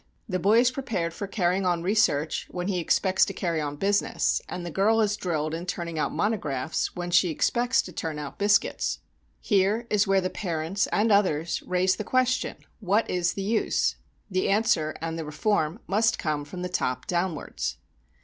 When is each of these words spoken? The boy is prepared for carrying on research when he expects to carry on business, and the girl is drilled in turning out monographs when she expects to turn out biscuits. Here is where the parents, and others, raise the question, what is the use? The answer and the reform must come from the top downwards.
The 0.27 0.39
boy 0.39 0.57
is 0.57 0.71
prepared 0.71 1.13
for 1.13 1.27
carrying 1.27 1.63
on 1.63 1.83
research 1.83 2.47
when 2.49 2.69
he 2.69 2.79
expects 2.79 3.23
to 3.25 3.33
carry 3.33 3.61
on 3.61 3.75
business, 3.75 4.41
and 4.49 4.65
the 4.65 4.71
girl 4.71 4.99
is 4.99 5.15
drilled 5.15 5.53
in 5.53 5.67
turning 5.67 5.99
out 5.99 6.11
monographs 6.11 6.95
when 6.95 7.11
she 7.11 7.29
expects 7.29 7.83
to 7.83 7.91
turn 7.91 8.17
out 8.17 8.39
biscuits. 8.39 8.97
Here 9.41 9.85
is 9.91 10.07
where 10.07 10.19
the 10.19 10.31
parents, 10.31 10.87
and 10.87 11.11
others, 11.11 11.61
raise 11.61 11.97
the 11.97 12.03
question, 12.03 12.55
what 12.79 13.07
is 13.11 13.33
the 13.33 13.43
use? 13.43 13.97
The 14.31 14.49
answer 14.49 14.95
and 15.01 15.19
the 15.19 15.23
reform 15.25 15.79
must 15.85 16.17
come 16.17 16.45
from 16.45 16.63
the 16.63 16.67
top 16.69 17.05
downwards. 17.05 17.77